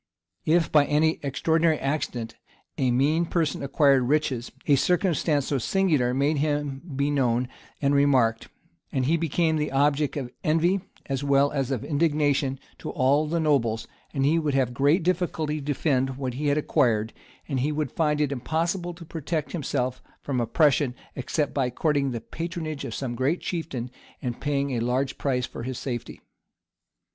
If, 0.47 0.71
by 0.71 0.85
any 0.85 1.19
extraordinary 1.21 1.77
accident, 1.77 2.33
a 2.75 2.89
mean 2.89 3.27
person 3.27 3.61
acquired 3.61 4.01
riches, 4.07 4.51
a 4.65 4.75
circumstance 4.75 5.45
so 5.45 5.59
singular 5.59 6.11
made 6.11 6.39
him 6.39 6.81
be 6.95 7.11
known 7.11 7.47
and 7.83 7.93
remarked; 7.93 8.47
he 8.91 9.15
became 9.15 9.57
the 9.57 9.71
object 9.71 10.17
of 10.17 10.31
envy, 10.43 10.81
as 11.05 11.23
well 11.23 11.51
as 11.51 11.69
of 11.69 11.85
indignation, 11.85 12.59
to 12.79 12.89
all 12.89 13.27
the 13.27 13.39
nobles; 13.39 13.87
he 14.11 14.39
would 14.39 14.55
have 14.55 14.73
great 14.73 15.03
difficulty 15.03 15.59
to 15.59 15.61
defend 15.65 16.17
what 16.17 16.33
he 16.33 16.47
had 16.47 16.57
acquired; 16.57 17.13
and 17.47 17.59
he 17.59 17.71
would 17.71 17.91
find 17.91 18.19
it 18.19 18.31
impossible 18.31 18.95
to 18.95 19.05
protect 19.05 19.51
himself 19.51 20.01
from 20.23 20.41
oppression, 20.41 20.95
except 21.15 21.53
by 21.53 21.69
courting 21.69 22.09
the 22.09 22.21
patronage 22.21 22.85
of 22.85 22.95
some 22.95 23.13
great 23.13 23.39
chieftain, 23.39 23.91
and 24.19 24.41
paying 24.41 24.71
a 24.71 24.79
large 24.79 25.19
price 25.19 25.45
for 25.45 25.61
his 25.61 25.77
safety. 25.77 26.19